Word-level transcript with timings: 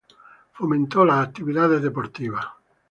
Fomentó 0.53 1.05
las 1.05 1.27
actividades 1.27 1.79
deportivas. 1.83 2.43